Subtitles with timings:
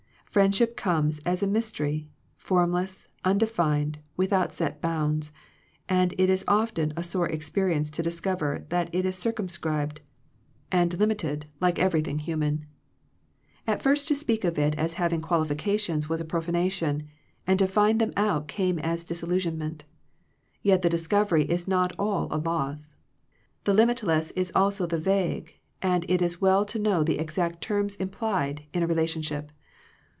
[0.31, 2.07] Friendship comes as a mystery,
[2.37, 5.33] formless, undefined, without set bounds;
[5.89, 9.99] and it is often a sore experience to discover that it is circum scribed,
[10.71, 13.75] and limited like everything hu 191 Digitized by VjOOQIC THE LIMITS OF FRIENDSHIP man.
[13.75, 17.07] At first to speak of it as having qualifications was a profanation,
[17.45, 19.83] and to find them out came as a disillusionment
[20.63, 22.95] Yet the discovery is not all a loss.
[23.65, 27.95] The limitless is also the vague, and it is well to know the exact terms
[27.97, 29.49] implied in a re lationship.